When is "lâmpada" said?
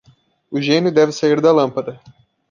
1.51-2.01